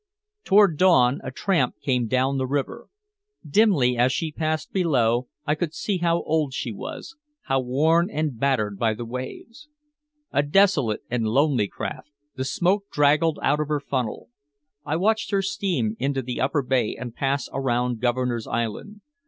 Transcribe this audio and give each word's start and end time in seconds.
Toward 0.43 0.79
dawn 0.79 1.19
a 1.23 1.29
tramp 1.29 1.75
came 1.79 2.07
down 2.07 2.39
the 2.39 2.47
river. 2.47 2.87
Dimly 3.47 3.95
as 3.95 4.11
she 4.11 4.31
passed 4.31 4.71
below 4.73 5.27
I 5.45 5.53
could 5.53 5.75
see 5.75 5.99
how 5.99 6.23
old 6.23 6.55
she 6.55 6.71
was, 6.71 7.15
how 7.43 7.59
worn 7.59 8.09
and 8.09 8.39
battered 8.39 8.79
by 8.79 8.95
the 8.95 9.05
waves. 9.05 9.69
A 10.31 10.41
desolate 10.41 11.01
and 11.11 11.27
lonely 11.27 11.67
craft, 11.67 12.09
the 12.33 12.45
smoke 12.45 12.85
draggled 12.91 13.37
out 13.43 13.59
of 13.59 13.67
her 13.67 13.79
funnel. 13.79 14.29
I 14.83 14.95
watched 14.95 15.29
her 15.29 15.43
steam 15.43 15.95
into 15.99 16.23
the 16.23 16.41
Upper 16.41 16.63
Bay 16.63 16.95
and 16.99 17.13
pass 17.13 17.47
around 17.53 18.01
Governor's 18.01 18.47
Island. 18.47 19.01